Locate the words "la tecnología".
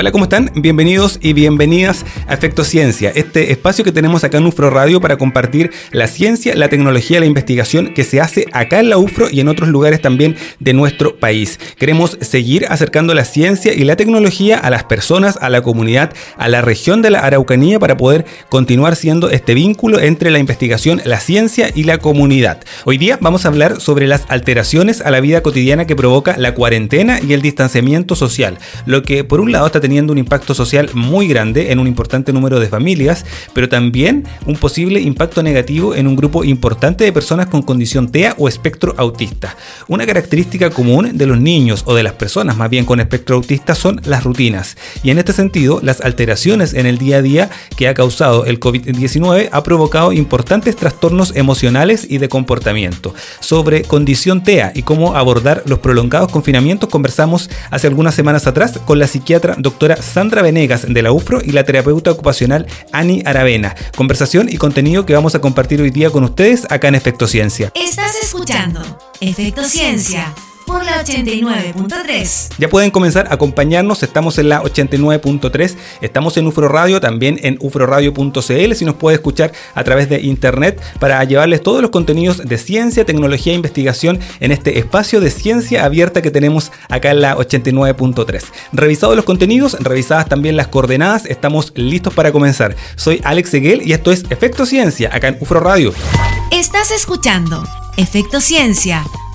6.54-7.20, 13.84-14.56